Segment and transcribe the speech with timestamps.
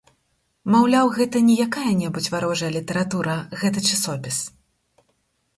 [0.75, 4.37] Маўляў, гэта не якая-небудзь варожая літаратура гэты часопіс.